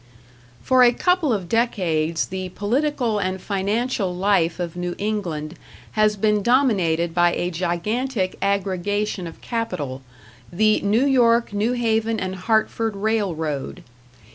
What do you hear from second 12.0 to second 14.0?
and Hartford Railroad.